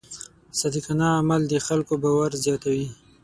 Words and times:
صادقانه 0.59 1.07
عمل 1.19 1.41
د 1.47 1.53
خلکو 1.67 1.93
باور 2.03 2.31
زیاتوي. 2.43 2.87